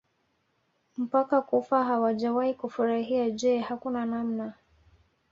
mpaka 0.97 1.41
kufa 1.41 1.83
hawajawahi 1.83 2.53
kufurahia 2.53 3.29
Je 3.31 3.59
hakuna 3.59 4.05
namna 4.05 4.53